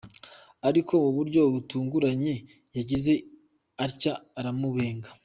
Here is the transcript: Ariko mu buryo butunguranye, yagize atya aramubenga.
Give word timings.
Ariko 0.67 0.91
mu 1.03 1.09
buryo 1.17 1.41
butunguranye, 1.53 2.33
yagize 2.75 3.13
atya 3.85 4.13
aramubenga. 4.39 5.09